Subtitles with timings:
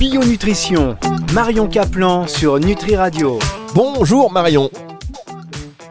[0.00, 0.96] Bio Nutrition,
[1.34, 3.38] Marion Caplan sur Nutri Radio.
[3.74, 4.70] Bonjour Marion.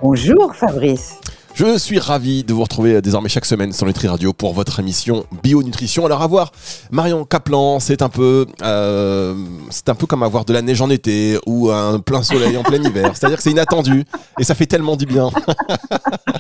[0.01, 1.17] Bonjour Fabrice.
[1.53, 5.27] Je suis ravi de vous retrouver désormais chaque semaine sur Nutri Radio pour votre émission
[5.43, 6.08] Bio Nutrition.
[6.08, 6.51] Alors avoir
[6.90, 9.36] Marion Caplan, c'est un peu, euh,
[9.70, 12.64] c'est un peu comme avoir de la neige en été ou un plein soleil en
[12.64, 13.12] plein hiver.
[13.14, 14.05] C'est-à-dire que c'est inattendu
[14.39, 15.30] et ça fait tellement du bien.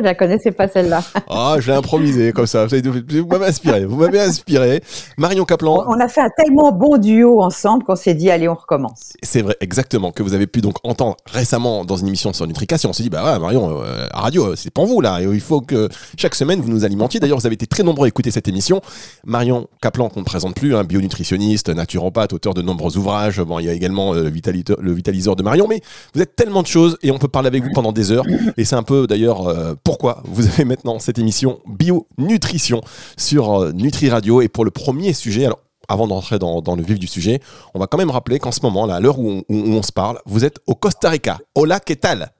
[0.00, 1.02] Je la connaissais pas celle-là.
[1.32, 2.66] Ah, je l'ai improvisé comme ça.
[2.66, 3.84] Vous m'avez inspiré.
[3.84, 4.82] Vous m'avez inspiré.
[5.16, 5.84] Marion Caplan.
[5.86, 9.12] On a fait un tellement bon duo ensemble qu'on s'est dit allez, on recommence.
[9.22, 12.90] C'est vrai, exactement, que vous avez pu donc entendre récemment dans une émission sur Nutrication.
[12.90, 15.20] On s'est dit bah ouais, Marion, euh, radio, c'est pour vous là.
[15.20, 17.20] il faut que chaque semaine vous nous alimentiez.
[17.20, 18.80] D'ailleurs, vous avez été très nombreux à écouter cette émission.
[19.24, 23.40] Marion Caplan, qu'on ne présente plus, un hein, bionutritionniste, naturopathe, auteur de nombreux ouvrages.
[23.40, 25.66] Bon, il y a également euh, le, vitaliseur de Marion.
[25.68, 25.80] Mais
[26.14, 28.24] vous êtes tellement de choses et on peut parler avec vous pendant des heures.
[28.56, 32.80] Et c'est un peu d'ailleurs euh, pourquoi vous avez maintenant cette émission Bio Nutrition
[33.16, 34.40] sur euh, Nutri Radio.
[34.40, 37.40] Et pour le premier sujet, alors avant d'entrer dans, le vif du sujet,
[37.74, 40.20] on va quand même rappeler qu'en ce moment, là, à l'heure où, on se parle,
[40.26, 41.38] vous êtes au Costa Rica.
[41.56, 42.30] Hola, ¿qué tal?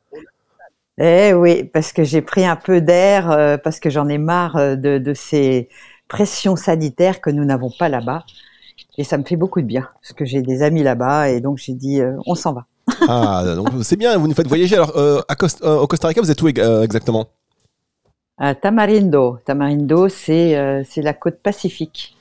[1.02, 4.54] Eh oui, parce que j'ai pris un peu d'air, euh, parce que j'en ai marre
[4.56, 5.68] euh, de, ces
[6.06, 8.22] pressions sanitaires que nous n'avons pas là-bas.
[8.96, 11.58] Et ça me fait beaucoup de bien, parce que j'ai des amis là-bas, et donc
[11.58, 12.66] j'ai dit, on s'en va.
[13.08, 14.76] ah, donc c'est bien, vous nous faites voyager.
[14.76, 14.94] Alors,
[15.64, 17.26] au Costa Rica, vous êtes où exactement?
[18.40, 19.38] À Tamarindo.
[19.44, 22.16] Tamarindo, c'est euh, c'est la côte pacifique.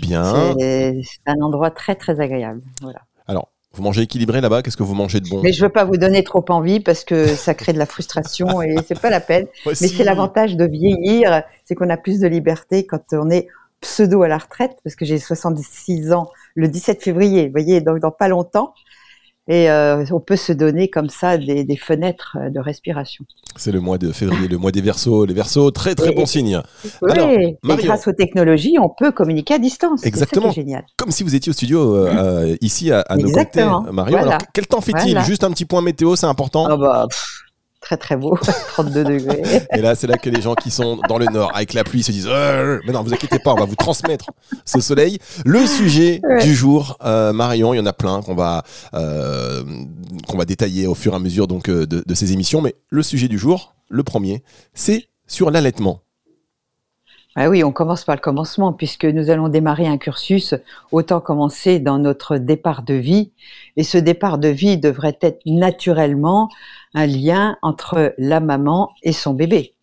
[0.00, 0.54] Bien.
[0.58, 2.62] C'est un endroit très très agréable.
[2.80, 3.00] Voilà.
[3.26, 4.62] Alors, vous mangez équilibré là-bas?
[4.62, 5.42] Qu'est-ce que vous mangez de bon?
[5.42, 8.62] Mais je veux pas vous donner trop envie parce que ça crée de la frustration
[8.62, 9.46] et c'est pas la peine.
[9.66, 13.48] Mais c'est l'avantage de vieillir, c'est qu'on a plus de liberté quand on est
[13.80, 17.46] pseudo à la retraite parce que j'ai 66 ans le 17 février.
[17.46, 18.72] Vous voyez, donc dans pas longtemps.
[19.48, 23.24] Et euh, on peut se donner comme ça des, fenêtres de respiration.
[23.54, 25.24] C'est le mois de février, le mois des versos.
[25.24, 26.60] Les versos, très très bon signe.
[27.00, 30.04] Oui, et grâce aux technologies, on peut communiquer à distance.
[30.04, 30.50] Exactement.
[30.50, 30.84] génial.
[30.96, 34.18] Comme si vous étiez au studio euh, euh, ici à, à nos côtés, Marion.
[34.18, 35.20] Alors, quel temps fait-il?
[35.20, 36.66] Juste un petit point météo, c'est important?
[36.68, 37.06] Ah bah,
[37.86, 38.36] très très beau,
[38.68, 39.42] 32 degrés.
[39.72, 42.02] Et là, c'est là que les gens qui sont dans le nord avec la pluie
[42.02, 44.30] se disent euh, Mais non, vous inquiétez pas, on va vous transmettre
[44.64, 45.18] ce soleil.
[45.44, 48.64] Le sujet du jour, euh, Marion, il y en a plein qu'on va,
[48.94, 49.62] euh,
[50.26, 52.60] qu'on va détailler au fur et à mesure donc, de, de ces émissions.
[52.60, 54.42] Mais le sujet du jour, le premier,
[54.74, 56.00] c'est sur l'allaitement.
[57.38, 60.54] Ah oui, on commence par le commencement, puisque nous allons démarrer un cursus,
[60.90, 63.30] autant commencer dans notre départ de vie.
[63.76, 66.48] Et ce départ de vie devrait être naturellement
[66.96, 69.74] un lien entre la maman et son bébé.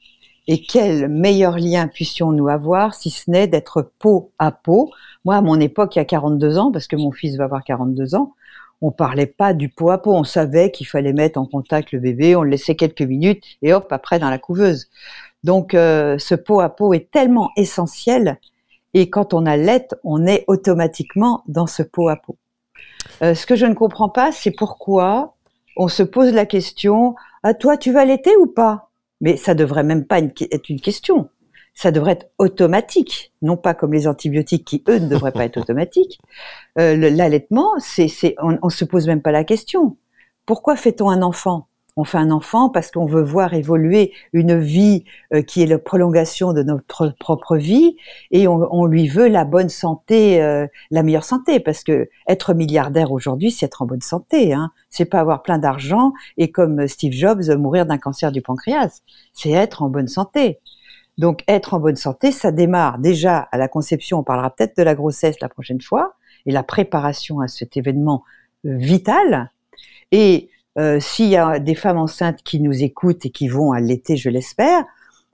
[0.47, 4.91] Et quel meilleur lien puissions-nous avoir si ce n'est d'être peau à peau?
[5.23, 7.63] Moi, à mon époque, il y a 42 ans, parce que mon fils va avoir
[7.63, 8.33] 42 ans,
[8.81, 10.13] on parlait pas du peau à peau.
[10.13, 13.73] On savait qu'il fallait mettre en contact le bébé, on le laissait quelques minutes et
[13.73, 14.89] hop, après dans la couveuse.
[15.45, 18.39] Donc euh, ce pot à pot est tellement essentiel
[18.93, 22.37] et quand on a allait, on est automatiquement dans ce pot à pot.
[23.21, 25.35] Euh, ce que je ne comprends pas, c'est pourquoi
[25.77, 28.89] on se pose la question à ah, toi tu vas allaiter ou pas?
[29.21, 31.29] Mais ça devrait même pas être une question.
[31.73, 35.57] Ça devrait être automatique, non pas comme les antibiotiques qui eux ne devraient pas être
[35.57, 36.19] automatiques.
[36.77, 39.97] Euh, L'allaitement, c'est, on, on se pose même pas la question.
[40.45, 41.67] Pourquoi fait-on un enfant?
[41.95, 45.77] On fait un enfant parce qu'on veut voir évoluer une vie euh, qui est la
[45.77, 47.95] prolongation de notre propre vie
[48.31, 53.11] et on, lui veut la bonne santé, euh, la meilleure santé parce que être milliardaire
[53.11, 54.53] aujourd'hui, c'est être en bonne santé.
[54.53, 54.71] Hein.
[54.89, 59.01] C'est pas avoir plein d'argent et comme Steve Jobs mourir d'un cancer du pancréas.
[59.33, 60.59] C'est être en bonne santé.
[61.17, 64.19] Donc être en bonne santé, ça démarre déjà à la conception.
[64.19, 66.15] On parlera peut-être de la grossesse la prochaine fois
[66.45, 68.23] et la préparation à cet événement
[68.65, 69.51] euh, vital.
[70.11, 74.17] Et euh, s'il y a des femmes enceintes qui nous écoutent et qui vont allaiter,
[74.17, 74.83] je l'espère,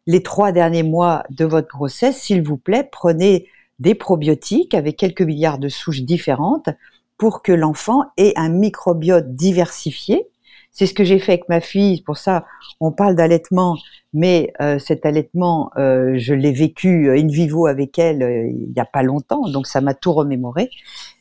[0.06, 3.48] les trois derniers mois de votre grossesse, s'il vous plaît, prenez
[3.80, 6.70] des probiotiques avec quelques milliards de souches différentes
[7.18, 10.28] pour que l'enfant ait un microbiote diversifié.
[10.72, 12.02] C'est ce que j'ai fait avec ma fille.
[12.02, 12.46] Pour ça,
[12.80, 13.78] on parle d'allaitement,
[14.14, 18.86] mais euh, cet allaitement, euh, je l'ai vécu in vivo avec elle il n'y a
[18.86, 20.70] pas longtemps, donc ça m'a tout remémoré.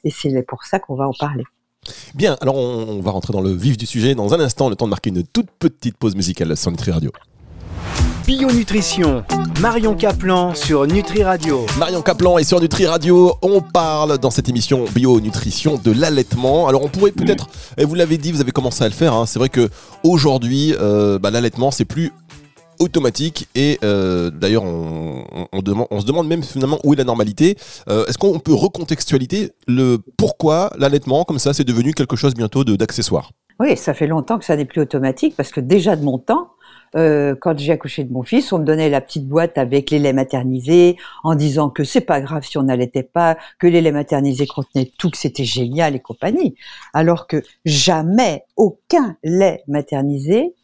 [0.04, 1.44] Et c'est pour ça qu'on va en parler.
[2.14, 4.86] Bien, alors on, va rentrer dans le vif du sujet dans un instant, le temps
[4.86, 7.12] de marquer une toute petite pause musicale sur Nutri Radio.
[8.26, 9.24] Bio Nutrition,
[9.60, 11.64] Marion Caplan sur Nutri Radio.
[11.78, 13.34] Marion Caplan est sur Nutri Radio.
[13.40, 16.68] On parle dans cette émission Bio Nutrition de l'allaitement.
[16.68, 17.48] Alors on pourrait peut-être,
[17.78, 19.14] et vous l'avez dit, vous avez commencé à le faire.
[19.14, 19.70] Hein, c'est vrai que
[20.02, 22.12] aujourd'hui, euh, bah, l'allaitement c'est plus
[22.78, 25.24] automatique et euh, d'ailleurs on,
[26.00, 27.56] se demande même finalement où est la normalité.
[27.88, 32.64] Euh, est-ce qu'on peut recontextualiser le pourquoi l'allaitement comme ça c'est devenu quelque chose bientôt
[32.64, 33.30] d'accessoire?
[33.60, 36.50] Oui, ça fait longtemps que ça n'est plus automatique parce que déjà de mon temps,
[36.96, 39.98] euh, quand j'ai accouché de mon fils, on me donnait la petite boîte avec les
[39.98, 43.92] laits maternisés, en disant que c'est pas grave si on n'allaitait pas, que les laits
[43.92, 46.54] maternisés contenaient tout, que c'était génial et compagnie.
[46.94, 50.54] Alors que jamais aucun lait maternisé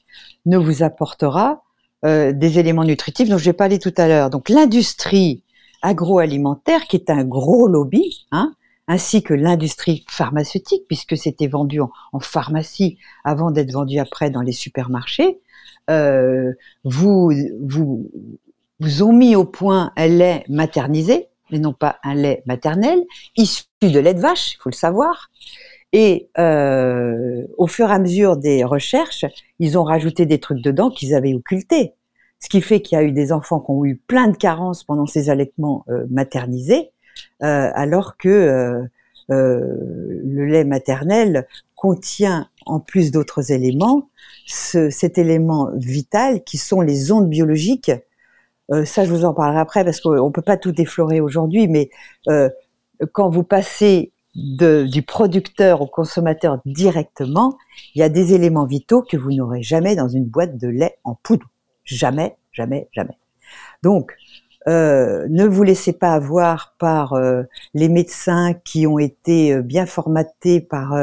[0.46, 1.62] ne vous apportera
[2.04, 4.30] euh, des éléments nutritifs dont je vais parler tout à l'heure.
[4.30, 5.42] Donc l'industrie
[5.82, 8.52] agroalimentaire, qui est un gros lobby, hein,
[8.88, 14.52] ainsi que l'industrie pharmaceutique, puisque c'était vendu en, pharmacie avant d'être vendu après dans les
[14.52, 15.40] supermarchés,
[15.90, 16.52] euh,
[16.84, 18.10] vous, vous,
[18.80, 23.02] vous ont mis au point un lait maternisé, mais non pas un lait maternel,
[23.36, 25.30] issu de lait de vache, il faut le savoir.
[25.96, 29.24] Et euh, au fur et à mesure des recherches,
[29.60, 31.94] ils ont rajouté des trucs dedans qu'ils avaient occultés.
[32.40, 34.82] Ce qui fait qu'il y a eu des enfants qui ont eu plein de carences
[34.82, 36.90] pendant ces allaitements euh, maternisés,
[37.44, 38.82] euh, alors que euh,
[39.30, 39.60] euh,
[40.24, 41.46] le lait maternel
[41.76, 44.08] contient, en plus d'autres éléments,
[44.46, 47.92] ce, cet élément vital qui sont les ondes biologiques.
[48.84, 51.90] ça, je vous en parlerai après parce qu'on ne peut pas tout déflorer aujourd'hui, mais
[53.12, 57.56] quand vous passez de, du producteur au consommateur directement,
[57.94, 60.98] il y a des éléments vitaux que vous n'aurez jamais dans une boîte de lait
[61.04, 61.46] en poudre.
[61.84, 63.18] Jamais, jamais, jamais.
[63.82, 64.16] Donc,
[64.66, 67.42] euh, ne vous laissez pas avoir par euh,
[67.74, 70.94] les médecins qui ont été euh, bien formatés par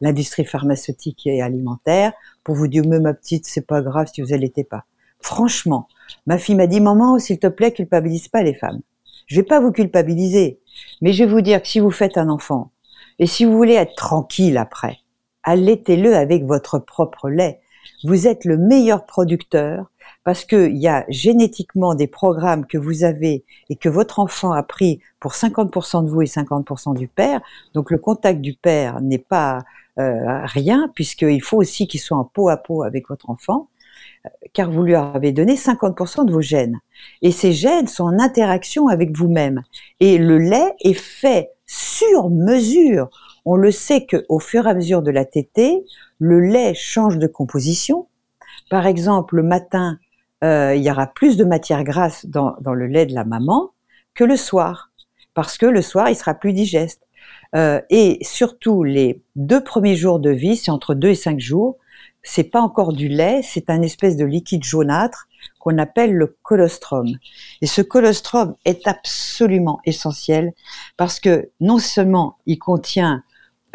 [0.00, 2.12] l'industrie pharmaceutique et alimentaire
[2.42, 4.84] pour vous dire mais ma petite c'est pas grave si vous allaitez pas.
[5.20, 5.88] Franchement,
[6.26, 8.80] ma fille m'a dit maman s'il te plaît culpabilise pas les femmes.
[9.26, 10.60] Je vais pas vous culpabiliser,
[11.00, 12.72] mais je vais vous dire que si vous faites un enfant
[13.18, 14.98] et si vous voulez être tranquille après,
[15.42, 17.60] allaitez-le avec votre propre lait.
[18.04, 19.90] Vous êtes le meilleur producteur
[20.24, 24.62] parce qu'il y a génétiquement des programmes que vous avez et que votre enfant a
[24.62, 27.40] pris pour 50% de vous et 50% du père.
[27.74, 29.60] Donc le contact du père n'est pas
[29.98, 33.68] euh, rien, puisqu'il faut aussi qu'il soit en peau à peau avec votre enfant,
[34.52, 36.80] car vous lui avez donné 50% de vos gènes.
[37.22, 39.62] Et ces gènes sont en interaction avec vous-même.
[40.00, 43.08] Et le lait est fait sur mesure.
[43.44, 45.84] On le sait qu'au fur et à mesure de la tétée,
[46.18, 48.08] le lait change de composition.
[48.70, 49.98] Par exemple, le matin,
[50.42, 53.70] euh, il y aura plus de matière grasse dans, le lait de la maman
[54.14, 54.90] que le soir,
[55.34, 57.02] parce que le soir, il sera plus digeste.
[57.56, 61.78] Euh, et surtout, les deux premiers jours de vie, c'est entre deux et cinq jours,
[62.24, 65.28] c'est pas encore du lait, c'est un espèce de liquide jaunâtre
[65.60, 67.06] qu'on appelle le colostrum.
[67.60, 70.52] Et ce colostrum est absolument essentiel
[70.96, 73.22] parce que non seulement il contient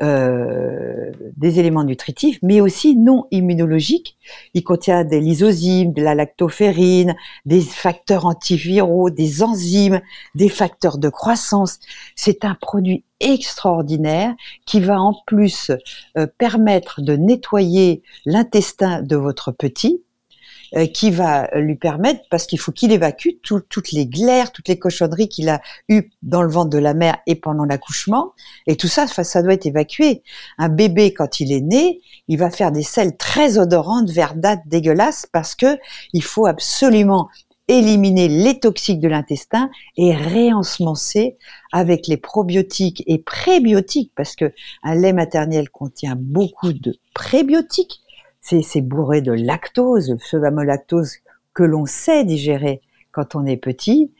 [0.01, 4.17] euh, des éléments nutritifs, mais aussi non immunologiques.
[4.53, 7.15] Il contient des lysozymes, de la lactoferrine,
[7.45, 10.01] des facteurs antiviraux, des enzymes,
[10.35, 11.79] des facteurs de croissance.
[12.15, 14.33] C'est un produit extraordinaire
[14.65, 15.71] qui va en plus
[16.17, 20.01] euh, permettre de nettoyer l'intestin de votre petit,
[20.75, 24.77] euh, qui va lui permettre, parce qu'il faut qu'il évacue toutes les glaires, toutes les
[24.77, 28.33] cochonneries qu'il a eues dans le ventre de la mère et pendant l'accouchement.
[28.67, 30.23] Et tout ça, ça doit être évacué.
[30.57, 35.25] Un bébé, quand il est né, il va faire des selles très odorantes, verdâtres, dégueulasses,
[35.31, 35.77] parce que
[36.13, 37.29] il faut absolument
[37.69, 41.37] éliminer les toxiques de l'intestin et réensemencer
[41.71, 44.51] avec les probiotiques et prébiotiques, parce que
[44.83, 48.01] un lait maternel contient beaucoup de prébiotiques
[48.41, 51.13] c'est bourré de lactose, ce fameux lactose
[51.53, 52.81] que l'on sait digérer
[53.11, 54.11] quand on est petit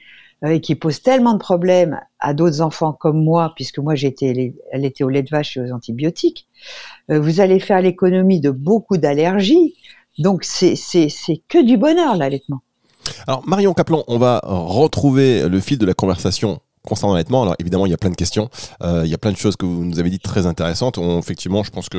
[0.44, 4.54] euh, et qui pose tellement de problèmes à d'autres enfants comme moi, puisque moi j'étais,
[4.74, 6.48] était au lait de vache et aux antibiotiques.
[7.12, 9.76] Euh, vous allez faire l'économie de beaucoup d'allergies,
[10.18, 10.76] donc c'est
[11.48, 12.62] que du bonheur l'allaitement.
[13.28, 17.86] Alors Marion Caplan, on va retrouver le fil de la conversation concernant l'allaitement, alors évidemment,
[17.86, 18.50] il y a plein de questions.
[18.84, 20.98] Euh, il y a plein de choses que vous nous avez dites très intéressantes.
[20.98, 21.98] effectivement, je pense que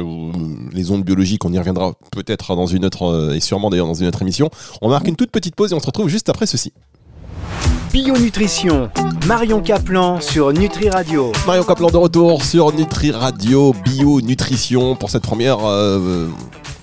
[0.75, 3.95] les ondes biologiques, on y reviendra peut-être dans une autre, euh, et sûrement d'ailleurs dans
[3.95, 4.51] une autre émission.
[4.83, 6.73] On marque une toute petite pause et on se retrouve juste après ceci.
[7.93, 8.89] Bio Nutrition,
[9.27, 11.33] Marion Caplan sur Nutri Radio.
[11.45, 16.29] Marion Caplan de retour sur Nutri Radio, Bio Nutrition pour cette première euh,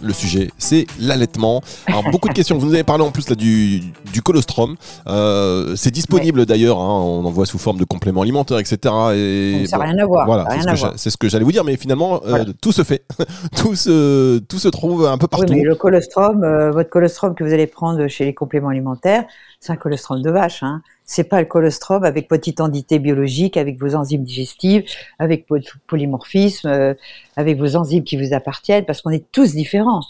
[0.01, 1.61] le sujet, c'est l'allaitement.
[1.87, 2.57] Alors beaucoup de questions.
[2.57, 4.75] Vous nous avez parlé en plus là du, du colostrum.
[5.07, 6.79] Euh, c'est disponible d'ailleurs.
[6.79, 8.77] Hein, on en voit sous forme de compléments alimentaires, etc.
[9.15, 10.25] Et ça n'a rien à voir.
[10.25, 10.47] Voilà,
[10.95, 11.63] c'est ce que j'allais vous dire.
[11.63, 13.03] Mais finalement, euh, tout se fait.
[13.55, 15.45] tout se tout se trouve un peu partout.
[15.49, 19.25] Oui, mais le colostrum, euh, votre colostrum que vous allez prendre chez les compléments alimentaires,
[19.59, 20.63] c'est un colostrum de vache.
[20.63, 24.83] Hein c'est pas le colostrum avec votre identité biologique, avec vos enzymes digestives,
[25.17, 26.93] avec votre polymorphisme, euh,
[27.37, 30.01] avec vos enzymes qui vous appartiennent, parce qu'on est tous différents.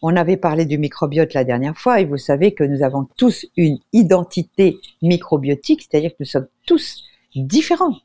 [0.00, 3.46] On avait parlé du microbiote la dernière fois et vous savez que nous avons tous
[3.56, 7.02] une identité microbiotique, c'est-à-dire que nous sommes tous
[7.34, 7.96] différents.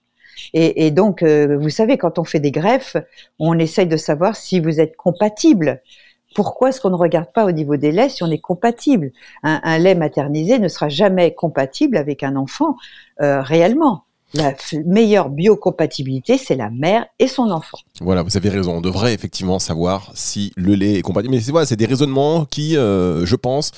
[0.54, 2.96] Et, donc, euh, vous savez, quand on fait des greffes,
[3.40, 5.82] on essaye de savoir si vous êtes compatible
[6.36, 9.12] pourquoi est-ce qu'on ne regarde pas au niveau des laits si on est compatible?
[9.44, 12.76] Un, lait maternisé ne sera jamais compatible avec un enfant
[13.22, 14.54] euh, réellement la
[14.86, 17.80] meilleure biocompatibilité, c'est la mère et son enfant.
[18.02, 18.78] Voilà, vous avez raison.
[18.78, 21.34] On devrait effectivement savoir si le lait est compatible.
[21.34, 23.72] Mais c'est voilà, des raisonnements qui, euh, je pense,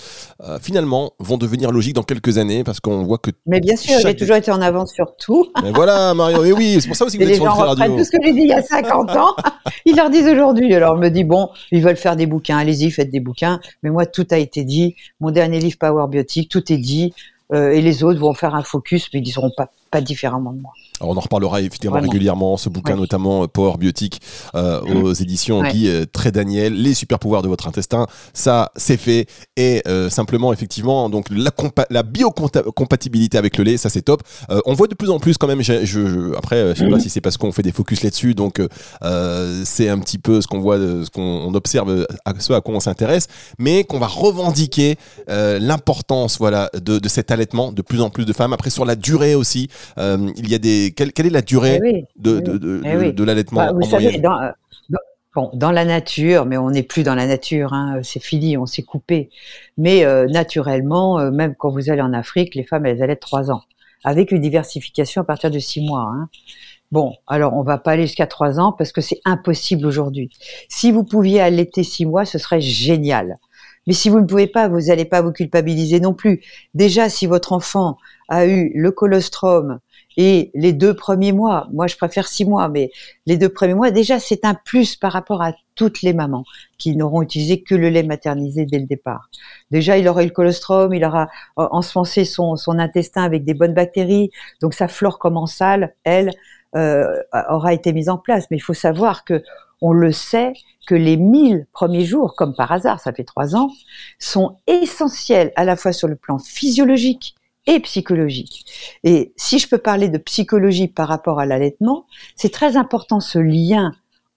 [0.44, 3.32] euh, finalement, vont devenir logiques dans quelques années parce qu'on voit que.
[3.46, 5.48] Mais bien sûr, j'ai toujours été en avance sur tout.
[5.64, 6.44] Mais voilà, Marion.
[6.44, 7.98] Et oui, c'est pour ça aussi que vous êtes sur le radio.
[7.98, 9.36] tout ce que j'ai dit il y a 50 ans.
[9.86, 10.74] ils leur disent aujourd'hui.
[10.74, 12.58] Alors, on me dit bon, ils veulent faire des bouquins.
[12.58, 13.60] Allez-y, faites des bouquins.
[13.84, 14.96] Mais moi, tout a été dit.
[15.22, 17.14] Mon dernier livre Power Biotique, tout est dit.
[17.54, 20.54] Euh, et les autres vont faire un focus, mais ils ne diront pas, pas différemment
[20.54, 20.72] de moi
[21.04, 24.22] on en reparlera évidemment régulièrement, ce bouquin notamment euh, Power Biotique
[24.56, 25.04] euh, mm.
[25.04, 29.28] aux éditions Guy euh, Très Daniel, les super pouvoirs de votre intestin, ça c'est fait
[29.58, 31.52] et simplement effectivement donc la,
[31.90, 34.24] la biocompatibilité avec le lait, ça c'est top.
[34.66, 37.02] on voit de plus en plus quand même, je, après je sais pas mm.
[37.02, 38.62] si c'est parce qu'on fait des focus là-dessus, donc
[39.64, 42.80] c'est un petit peu ce qu'on voit, ce qu'on observe, à ce à quoi on
[42.80, 43.28] s'intéresse,
[43.60, 48.34] mais qu'on va revendiquer l'importance voilà de, de, cet allaitement de plus en plus de
[48.34, 48.54] femmes.
[48.54, 52.40] Après sur la durée aussi, il y a des quelle, est la durée eh de,
[52.40, 54.52] de, eh de, l'allaitement bah, Vous savez, dans, euh,
[55.36, 58.66] bon, dans la nature, mais on n'est plus dans la nature, hein, c'est fini, on
[58.66, 59.30] s'est coupé.
[59.78, 63.52] Mais euh, naturellement, euh, même quand vous allez en Afrique, les femmes, elles allaitent trois
[63.52, 63.62] ans,
[64.04, 66.12] avec une diversification à partir de six mois.
[66.14, 66.30] Hein.
[66.92, 70.30] Bon, alors on va pas aller jusqu'à trois ans parce que c'est impossible aujourd'hui.
[70.68, 73.38] Si vous pouviez allaiter six mois, ce serait génial.
[73.88, 76.42] Mais si vous ne pouvez pas, vous n'allez pas vous culpabiliser non plus.
[76.74, 77.98] Déjà, si votre enfant
[78.30, 79.80] a eu le colostrum
[80.18, 82.92] et les deux premiers mois, moi je préfère six mois, mais
[83.26, 86.44] les deux premiers mois, déjà c'est un plus par rapport à toutes les mamans
[86.78, 89.30] qui n'auront utilisé que le lait maternisé dès le départ.
[89.72, 91.24] Déjà, il aura eu le colostrum, il aura
[91.58, 96.32] euh, ensemencé son, intestin avec des bonnes bactéries, donc sa flore commensale, elle,
[96.76, 97.06] euh,
[97.50, 98.46] aura été mise en place.
[98.52, 99.42] Mais il faut savoir que
[99.82, 100.54] on le sait
[100.88, 103.72] que les mille premiers jours, comme par hasard, ça fait trois ans,
[104.20, 107.36] sont essentiels à la fois sur le plan physiologique
[107.68, 108.66] et psychologique.
[109.04, 113.40] Et si je peux parler de psychologie par rapport à l'allaitement, c'est très important ce
[113.40, 113.92] lien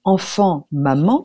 [0.05, 1.25] enfant-maman,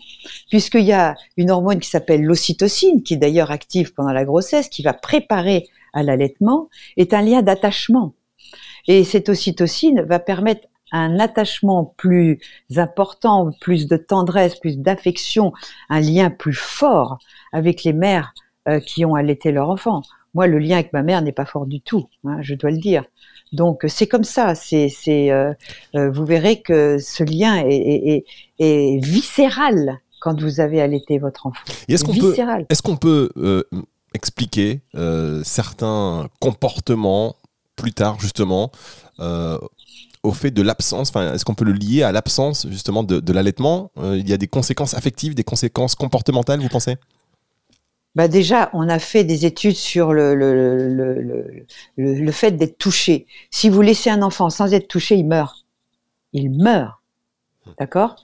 [0.49, 4.69] puisqu'il y a une hormone qui s'appelle l'ocytocine, qui est d'ailleurs active pendant la grossesse,
[4.69, 8.13] qui va préparer à l'allaitement, est un lien d'attachement.
[8.87, 12.39] Et cette ocytocine va permettre un attachement plus
[12.75, 15.53] important, plus de tendresse, plus d'affection,
[15.89, 17.19] un lien plus fort
[17.51, 18.33] avec les mères
[18.67, 20.01] euh, qui ont allaité leur enfant.
[20.33, 22.77] Moi, le lien avec ma mère n'est pas fort du tout, hein, je dois le
[22.77, 23.03] dire.
[23.51, 24.55] Donc c'est comme ça.
[24.55, 25.53] C'est, c'est, euh,
[25.95, 28.25] euh, vous verrez que ce lien est,
[28.59, 31.63] est, viscéral quand vous avez allaité votre enfant.
[31.87, 32.35] est-ce qu'on peut,
[32.69, 33.63] est-ce qu'on peut euh,
[34.13, 34.81] expliquer
[35.43, 37.35] certains comportements
[37.75, 38.71] plus tard justement
[40.23, 43.91] au fait de l'absence enfin, Est-ce qu'on peut le lier à l'absence justement de, l'allaitement
[43.97, 46.97] Il y a des conséquences affectives, des conséquences comportementales, vous pensez?
[48.15, 53.27] Bah déjà, on a fait des études sur le, le, le, le, fait d'être touché.
[53.51, 55.65] Si vous laissez un enfant sans être touché, il meurt.
[56.33, 56.95] Il meurt.
[57.79, 58.15] D'accord?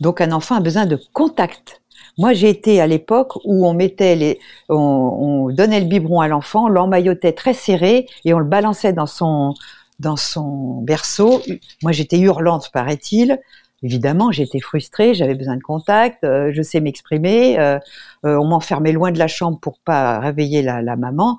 [0.00, 1.80] Donc un enfant a besoin de contact.
[2.18, 6.68] Moi, j'ai été à l'époque où on mettait les, on donnait le biberon à l'enfant,
[6.68, 9.54] l'emmaillotait très serré et on le balançait dans son
[10.00, 11.42] dans son berceau.
[11.82, 13.38] Moi, j'étais hurlante, paraît-il.
[13.82, 17.58] Évidemment, j'étais frustrée, j'avais besoin de contact, euh, je sais m'exprimer.
[17.58, 17.78] Euh,
[18.24, 21.38] euh, on m'enfermait loin de la chambre pour pas réveiller la, la maman.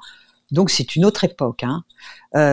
[0.52, 1.64] Donc c'est une autre époque.
[1.64, 1.84] Hein.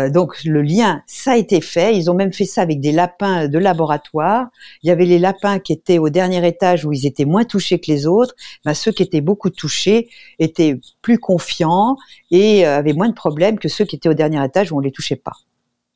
[0.09, 1.95] donc le lien, ça a été fait.
[1.95, 4.47] Ils ont même fait ça avec des lapins de laboratoire.
[4.83, 7.79] Il y avait les lapins qui étaient au dernier étage où ils étaient moins touchés
[7.79, 8.35] que les autres.
[8.65, 11.97] Ben, ceux qui étaient beaucoup touchés étaient plus confiants
[12.31, 14.93] et avaient moins de problèmes que ceux qui étaient au dernier étage où on les
[14.93, 15.35] touchait pas.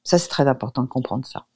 [0.04, 1.46] Ça c'est très important de comprendre ça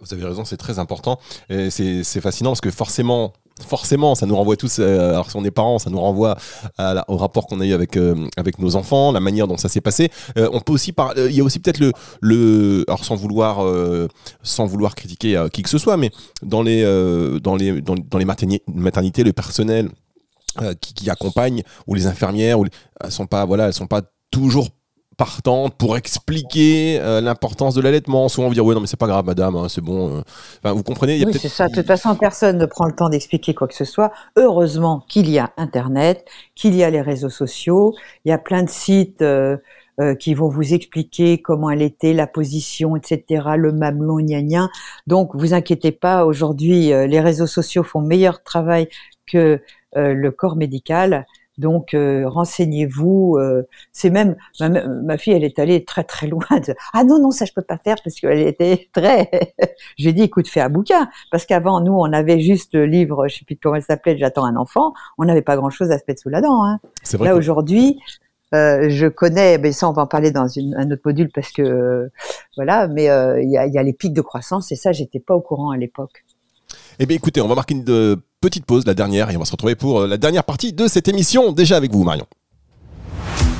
[0.00, 1.18] vous avez raison, c'est très important.
[1.48, 5.50] C'est fascinant parce que forcément, forcément, ça nous renvoie tous, euh, alors si on est
[5.50, 6.36] parents, ça nous renvoie
[7.08, 9.80] au rapport qu'on a eu avec, euh, avec nos enfants, la manière dont ça s'est
[9.80, 10.10] passé.
[10.36, 13.64] Euh, on peut aussi il y a aussi peut-être le, le, alors sans vouloir,
[14.42, 16.10] sans vouloir critiquer qui que ce soit, mais
[16.42, 16.82] dans les,
[17.40, 19.90] dans les, dans, les maternités, le personnel
[20.80, 22.58] qui, accompagne ou les infirmières,
[23.02, 24.68] elles sont pas, voilà, elles sont pas toujours
[25.16, 28.28] partante pour expliquer euh, l'importance de l'allaitement.
[28.28, 30.18] Souvent on va dire oui non mais c'est pas grave madame, hein, c'est bon.
[30.18, 30.22] Euh.
[30.62, 31.68] Enfin, vous comprenez Oui c'est ça.
[31.68, 34.12] De toute façon personne ne prend le temps d'expliquer quoi que ce soit.
[34.36, 37.94] Heureusement qu'il y a Internet, qu'il y a les réseaux sociaux.
[38.24, 39.56] Il y a plein de sites euh,
[40.18, 43.44] qui vont vous expliquer comment elle était, la position, etc.
[43.56, 44.68] Le mamelon, gna gna.
[45.06, 46.26] Donc vous inquiétez pas.
[46.26, 48.88] Aujourd'hui les réseaux sociaux font meilleur travail
[49.26, 49.62] que
[49.94, 51.26] le corps médical
[51.58, 53.36] Donc euh, renseignez-vous.
[53.38, 56.44] Euh, c'est même ma, ma, fille, elle est allée très très loin.
[56.50, 59.30] De, ah non non ça je peux pas faire parce qu'elle était très.
[59.98, 62.86] je lui ai dit écoute fais un bouquin parce qu'avant nous on avait juste le
[62.86, 64.92] livre, je sais plus comment elle s'appelait, j'attends un enfant.
[65.18, 66.64] On n'avait pas grand chose à se mettre sous la dent.
[66.64, 66.78] Hein.
[67.02, 67.28] C'est vrai.
[67.28, 67.98] Là aujourd'hui.
[68.54, 71.50] Euh, je connais, mais ça on va en parler dans une, un autre module parce
[71.50, 72.08] que
[72.54, 75.34] voilà, mais il y, a, y, a, les pics de croissance et ça j'étais pas
[75.34, 76.24] au courant à l'époque.
[77.00, 79.52] Eh bien écoutez, on va marquer une petite pause, la dernière, et on va se
[79.52, 82.26] retrouver pour euh, la dernière partie de cette émission, déjà avec vous Marion.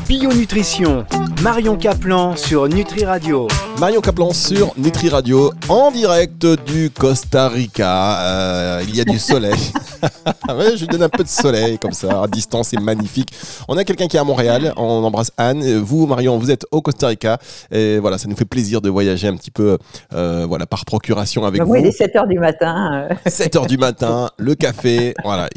[0.08, 1.04] Bio Nutrition,
[1.42, 3.48] Marion Caplan sur Nutri Radio.
[3.80, 8.20] Marion Caplan sur Nutri Radio, en direct du Costa Rica.
[8.20, 9.52] Euh, il y a du soleil.
[10.48, 13.30] ouais, je lui donne un peu de soleil comme ça, à distance, c'est magnifique.
[13.66, 15.62] On a quelqu'un qui est à Montréal, on embrasse Anne.
[15.78, 17.38] Vous, Marion, vous êtes au Costa Rica.
[17.72, 19.76] Et voilà, ça nous fait plaisir de voyager un petit peu
[20.14, 21.72] euh, voilà, par procuration avec bah, vous.
[21.72, 23.08] Oui, il est 7h du matin.
[23.26, 23.66] 7h euh.
[23.66, 25.48] du matin, le café, voilà,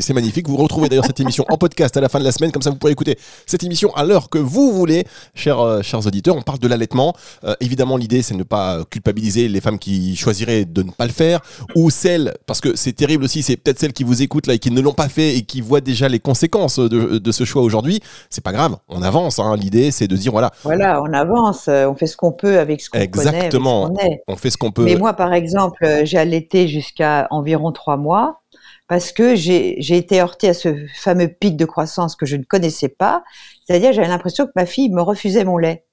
[0.00, 0.48] c'est magnifique.
[0.48, 2.70] Vous retrouvez d'ailleurs cette émission en podcast à la fin de la semaine, comme ça
[2.70, 6.36] vous pourrez écouter cette émission à l'heure que vous voulez, chers, euh, chers auditeurs.
[6.36, 7.14] On parle de l'allaitement.
[7.60, 11.12] évidemment, l'idée, c'est de ne pas culpabiliser les femmes qui choisiraient de ne pas le
[11.12, 11.40] faire,
[11.74, 14.58] ou celles, parce que c'est terrible aussi, c'est peut-être celles qui vous écoutent là et
[14.58, 18.00] qui ne l'ont pas fait et qui voient déjà les conséquences de, ce choix aujourd'hui,
[18.30, 19.38] c'est pas grave, on avance.
[19.38, 19.56] Hein.
[19.56, 20.50] L'idée, c'est de dire voilà.
[20.64, 23.92] Voilà, on avance, euh, on fait ce qu'on peut avec ce qu'on Exactement.
[24.28, 24.84] on, fait ce qu'on peut.
[24.84, 28.42] Mais moi, par exemple, euh, j'ai allaité jusqu'à environ trois mois
[28.88, 32.90] parce que j'ai été heurtée à ce fameux pic de croissance que je ne connaissais
[32.90, 33.22] pas.
[33.66, 35.84] C'est-à-dire, j'avais l'impression que ma fille me refusait mon lait.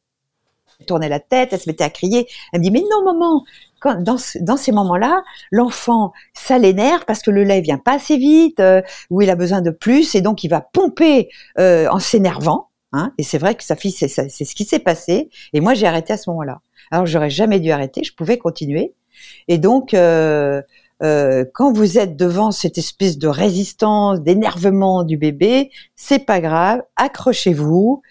[0.80, 2.28] Elle tournait la tête, elle se mettait à crier.
[2.54, 3.44] Elle me dit, mais non, maman,
[3.80, 8.18] quand, dans, dans ces moments-là, l'enfant, ça l'énerve parce que le lait vient pas assez
[8.18, 12.00] vite, euh, ou il a besoin de plus, et donc il va pomper euh, en
[12.00, 12.68] s'énervant.
[12.92, 15.30] Hein, et c'est vrai que sa fille, c'est ce qui s'est passé.
[15.54, 16.62] Et moi, j'ai arrêté à ce moment-là.
[16.92, 18.94] Alors, j'aurais jamais dû arrêter, je pouvais continuer.
[19.48, 20.62] Et donc, euh,
[21.01, 26.82] euh, quand vous êtes devant cette espèce de résistance, d'énervement du bébé, c'est pas grave,
[26.96, 28.01] accrochez-vous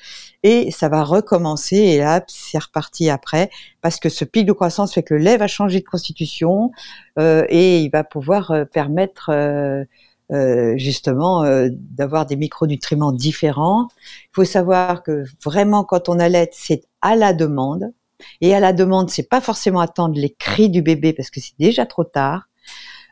[0.42, 4.94] et ça va recommencer et là c'est reparti après parce que ce pic de croissance
[4.94, 6.70] fait que le lait va changer de constitution
[7.18, 9.84] euh, et il va pouvoir euh, permettre euh,
[10.30, 13.88] euh justement euh, d'avoir des micronutriments différents.
[14.26, 17.92] Il faut savoir que vraiment quand on allait c'est à la demande
[18.40, 21.58] et à la demande c'est pas forcément attendre les cris du bébé parce que c'est
[21.58, 22.48] déjà trop tard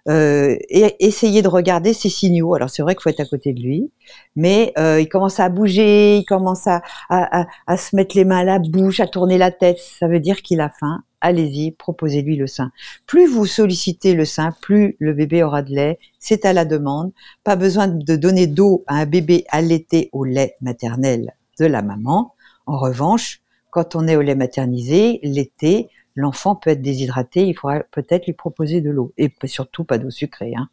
[0.09, 2.55] euh, essayer de regarder ses signaux.
[2.55, 3.91] Alors c'est vrai qu'il faut être à côté de lui,
[4.37, 8.39] mais euh, il commence à bouger, il commence à, à, à, se mettre les mains
[8.39, 9.79] à la bouche, à tourner la tête.
[9.79, 11.03] Ça veut dire qu'il a faim.
[11.21, 12.71] Allez-y, proposez-lui le sein.
[13.07, 15.99] Plus vous sollicitez le sein, plus le bébé aura de lait.
[16.21, 17.13] C'est à la demande.
[17.43, 22.35] Pas besoin de donner d'eau à un bébé allaité au lait maternel de la maman.
[22.67, 23.41] En revanche,
[23.71, 28.33] quand on est au lait maternisé, l'été, l'enfant peut être déshydraté, il faudra peut-être lui
[28.33, 30.55] proposer de l'eau et surtout pas d'eau sucrée.
[30.57, 30.69] Hein.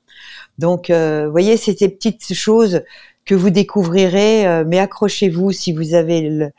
[0.58, 2.82] Donc, euh, voyez, c'est ces petites choses
[3.26, 6.52] que vous découvrirez, euh, mais accrochez-vous si vous avez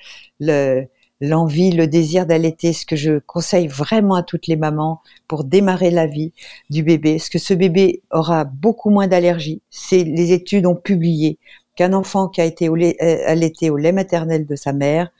[1.21, 5.91] l'envie, le, désir d'allaiter, ce que je conseille vraiment à toutes les mamans pour démarrer
[5.91, 6.33] la vie
[6.71, 9.63] du bébé, ce que ce bébé aura beaucoup moins d'allergies.
[9.71, 11.39] C'est les études ont publié
[11.75, 12.93] qu'un enfant qui a été euh,
[13.27, 15.11] allaité au lait maternel de sa mère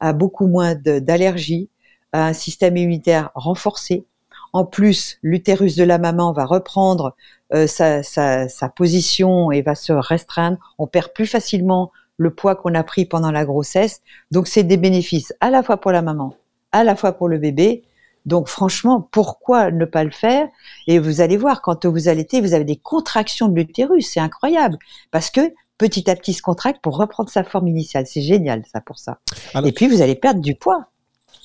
[0.00, 1.68] a beaucoup moins d'allergies,
[2.12, 4.04] un système immunitaire renforcé.
[4.52, 7.16] En plus, l'utérus de la maman va reprendre
[7.54, 10.58] euh, sa, sa, sa, position et va se restreindre.
[10.78, 14.02] On perd plus facilement le poids qu'on a pris pendant la grossesse.
[14.30, 16.34] Donc, c'est des bénéfices à la fois pour la maman,
[16.72, 17.82] à la fois pour le bébé.
[18.26, 20.48] Donc, franchement, pourquoi ne pas le faire?
[20.86, 24.10] Et vous allez voir, quand vous allaitez, vous avez des contractions de l'utérus.
[24.12, 24.78] C'est incroyable.
[25.10, 25.40] Parce que
[25.78, 28.06] petit à petit se contracte pour reprendre sa forme initiale.
[28.06, 29.18] C'est génial, ça, pour ça.
[29.64, 30.86] et puis, vous allez perdre du poids.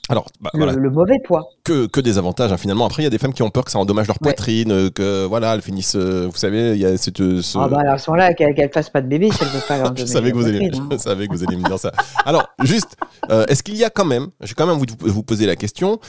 [0.10, 1.50] Alors, bah, le, mauvais poids.
[1.64, 2.86] Que, que des avantages, hein, finalement.
[2.86, 4.90] Après, il y a des femmes qui ont peur que ça endommage leur poitrine, euh,
[4.90, 5.96] que voilà, elles finissent.
[5.96, 7.20] Euh, vous savez, il y a cette.
[7.20, 7.58] Euh, ce...
[7.58, 9.94] Ah, bah, alors, là qu'elles ne fassent pas de bébé si elles ne veulent pas
[9.96, 10.88] je savais que vous allez, hein.
[10.92, 11.92] Je savais que vous alliez me dire ça.
[12.26, 12.96] Alors, juste,
[13.30, 16.00] est-ce qu'il y a quand même, je vais quand même vous, vous poser la question,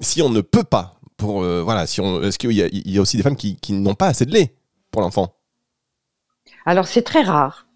[0.00, 1.42] si on ne peut pas, pour.
[1.42, 3.94] voilà, si on, est-ce qu'il y, il y, a aussi des femmes qui, qui n'ont
[3.94, 4.54] pas assez de lait
[4.90, 5.34] pour l'enfant?
[6.64, 7.66] Alors, c'est très rare.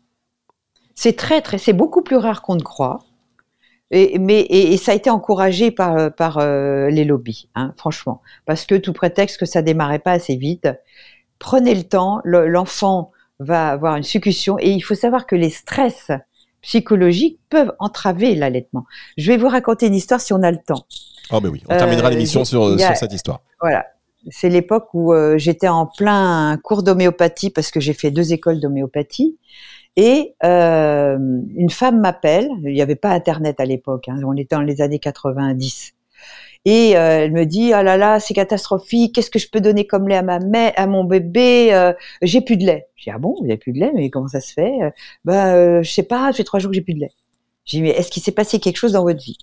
[0.94, 1.59] C'est très, très.
[1.59, 3.00] C'est beaucoup plus rare qu'on ne croit.
[3.90, 8.64] Et, mais, et, ça a été encouragé par, par euh, les lobbies, hein, franchement, parce
[8.64, 10.68] que tout prétexte que ça démarrait pas assez vite,
[11.40, 16.12] prenez le temps, l'enfant va avoir une succution, et il faut savoir que les stress
[16.62, 18.85] psychologiques peuvent entraver l'allaitement.
[19.16, 20.85] Je vais vous raconter une histoire si on a le temps.
[21.33, 23.40] Oh ben oui, on terminera euh, l'émission sur, sur cette histoire.
[23.61, 23.87] Voilà,
[24.29, 28.61] c'est l'époque où euh, j'étais en plein cours d'homéopathie parce que j'ai fait deux écoles
[28.61, 29.38] d'homéopathie
[29.96, 31.18] et euh,
[31.57, 34.81] une femme m'appelle, il n'y avait pas Internet à l'époque, hein, on était dans les
[34.83, 35.94] années 90.
[36.66, 39.87] Et euh, elle me dit ah là là c'est catastrophique, qu'est-ce que je peux donner
[39.87, 42.87] comme lait à ma mère, à mon bébé euh, J'ai plus de lait.
[42.96, 44.72] Je dis ah bon vous avez plus de lait mais comment ça se fait?
[45.24, 47.12] Ben euh, je sais pas, ça fait trois jours que j'ai plus de lait.
[47.64, 49.38] J'ai dit mais est-ce qu'il s'est passé quelque chose dans votre vie?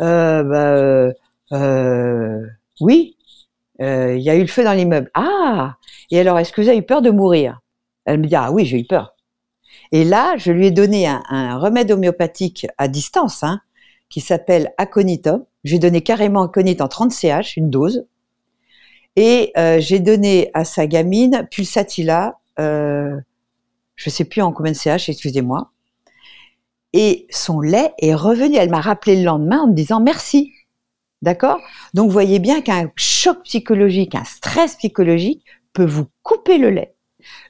[0.00, 1.12] Euh,
[2.80, 3.16] oui,
[3.78, 5.10] il y a eu le feu dans l'immeuble.
[5.14, 5.76] Ah
[6.10, 7.60] et alors est-ce que vous avez eu peur de mourir?
[8.06, 9.13] Elle me dit ah oui j'ai eu peur.
[9.94, 13.60] Et là je lui ai donné un, remède homéopathique à distance hein,
[14.10, 18.04] qui s'appelle Aconitum j'ai donné carrément un en 30 CH, une dose.
[19.16, 23.16] Et euh, j'ai donné à sa gamine Pulsatilla, euh,
[23.96, 25.70] je sais plus en combien de CH, excusez-moi.
[26.92, 28.56] Et son lait est revenu.
[28.56, 30.52] Elle m'a rappelé le lendemain en me disant merci.
[31.22, 31.58] D'accord?
[31.94, 36.94] Donc, vous voyez bien qu'un choc psychologique, un stress psychologique peut vous couper le lait.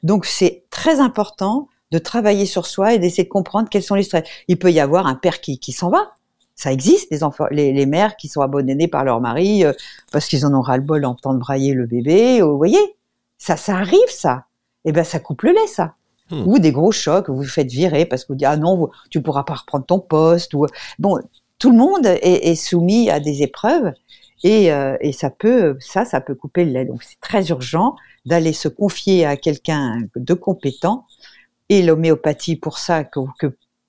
[0.05, 4.03] Donc, c'est très important de travailler sur soi et d'essayer de comprendre quels sont les
[4.03, 4.25] stress.
[4.49, 6.15] Il peut y avoir un père qui, qui s'en va
[6.57, 9.73] ça existe, les enfants, les, mères qui sont abandonnées par leur mari euh,
[10.13, 12.41] parce qu'ils en ont ras le bol en temps de brailler le bébé.
[12.41, 12.79] Euh, vous voyez,
[13.39, 14.45] ça, ça arrive, ça.
[14.85, 15.95] Et eh ben, ça coupe le lait, ça.
[16.31, 16.45] Hmm.
[16.47, 19.21] Ou des gros chocs, vous vous faites virer parce que vous dites ah non, tu
[19.21, 20.55] pourras pas reprendre ton poste.
[20.55, 20.67] Ou
[20.99, 21.19] bon,
[21.59, 23.93] tout le monde est, soumis à des épreuves
[24.45, 26.85] et, euh, et ça peut, ça, ça peut couper le lait.
[26.85, 31.07] Donc c'est très urgent d'aller se confier à quelqu'un de compétent
[31.69, 33.21] et l'homéopathie pour ça que,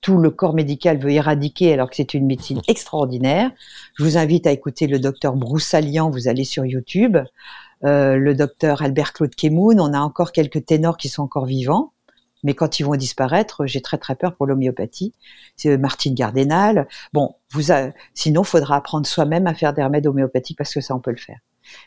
[0.02, 3.50] tout le corps médical veut éradiquer alors que c'est une médecine extraordinaire.
[3.98, 7.16] Je vous invite à écouter le docteur Broussalian, vous allez sur YouTube,
[7.84, 11.92] euh, le docteur Albert Claude Kemoun, on a encore quelques ténors qui sont encore vivants,
[12.44, 15.12] mais quand ils vont disparaître, j'ai très très peur pour l'homéopathie.
[15.56, 16.86] C'est Martine Gardenal.
[17.12, 17.88] Bon, vous a...
[18.14, 21.16] sinon, faudra apprendre soi-même à faire des remèdes homéopathiques parce que ça, on peut le
[21.16, 21.40] faire.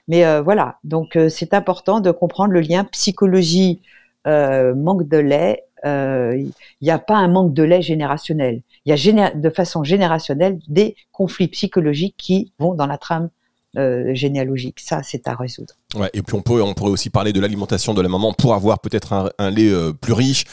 [0.10, 3.82] Mais euh, voilà, donc euh, c'est important de comprendre le lien psychologie,
[4.26, 6.44] manque de lait il euh,
[6.82, 8.62] n'y a pas un manque de lait générationnel.
[8.86, 13.30] Il y a de façon générationnelle des conflits psychologiques qui vont dans la trame
[13.78, 14.80] euh, généalogique.
[14.80, 15.76] Ça, c'est à résoudre.
[15.96, 18.54] Ouais, et puis on peut, on pourrait aussi parler de l'alimentation de la maman pour
[18.54, 20.46] avoir peut-être un, lait euh, plus riche,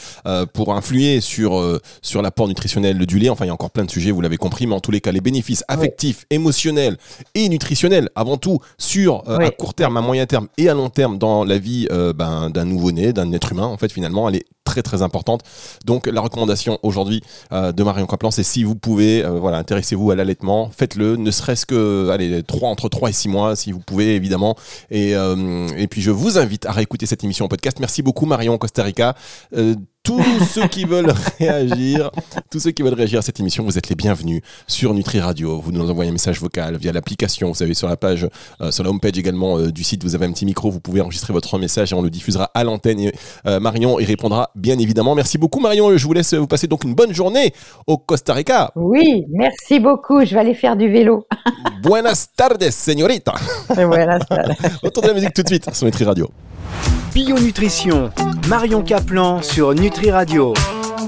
[0.53, 3.29] pour influer sur sur l'apport nutritionnel du lait.
[3.29, 5.01] Enfin, il y a encore plein de sujets, vous l'avez compris, mais en tous les
[5.01, 6.97] cas, les bénéfices affectifs, émotionnels
[7.35, 11.17] et nutritionnels, avant tout, sur à court terme, à moyen terme et à long terme
[11.17, 14.83] dans la vie ben, d'un nouveau-né, d'un être humain, en fait, finalement, elle est très
[14.83, 15.41] très importante.
[15.85, 17.21] Donc la recommandation aujourd'hui
[17.53, 21.31] euh, de Marion Caplan, c'est si vous pouvez, euh, voilà, intéressez-vous à l'allaitement, faites-le, ne
[21.31, 24.55] serait-ce que allez, 3, entre 3 et 6 mois, si vous pouvez évidemment.
[24.91, 25.26] Et, euh,
[25.77, 27.79] et puis je vous invite à réécouter cette émission en podcast.
[27.79, 29.15] Merci beaucoup Marion Costa Rica
[30.07, 32.11] tous ceux qui veulent réagir,
[32.49, 35.59] tous ceux qui veulent réagir à cette émission, vous êtes les bienvenus sur Nutri Radio.
[35.59, 37.49] Vous nous envoyez un message vocal via l'application.
[37.49, 38.25] Vous savez, sur la page,
[38.61, 40.71] euh, sur la homepage également euh, du site, vous avez un petit micro.
[40.71, 43.01] Vous pouvez enregistrer votre message et on le diffusera à l'antenne.
[43.01, 43.13] Et
[43.47, 45.13] euh, Marion y répondra bien évidemment.
[45.13, 45.97] Merci beaucoup, Marion.
[45.97, 47.53] Je vous laisse vous passer donc une bonne journée
[47.85, 48.71] au Costa Rica.
[48.77, 50.23] Oui, merci beaucoup.
[50.23, 51.27] Je vais aller faire du vélo.
[51.83, 53.33] Buenas tardes, señorita.
[53.75, 54.55] Buenas tardes.
[54.83, 56.29] Autour de la musique tout de suite sur Nutri Radio.
[57.13, 58.11] Bio Nutrition,
[58.47, 60.53] Marion Caplan sur Nutri Radio.